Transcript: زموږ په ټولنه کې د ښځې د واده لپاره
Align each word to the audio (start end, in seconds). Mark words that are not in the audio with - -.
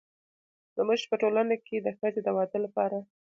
زموږ 0.75 1.01
په 1.09 1.15
ټولنه 1.21 1.55
کې 1.65 1.77
د 1.81 1.87
ښځې 1.97 2.19
د 2.23 2.27
واده 2.37 2.57
لپاره 2.65 2.97